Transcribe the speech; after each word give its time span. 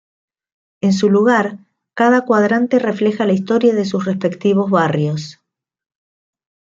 En 0.81 0.93
su 0.93 1.11
lugar, 1.11 1.59
cada 1.93 2.25
cuadrante 2.25 2.79
refleja 2.79 3.27
la 3.27 3.33
historia 3.33 3.75
de 3.75 3.85
sus 3.85 4.03
respectivos 4.03 4.71
barrios. 4.71 5.39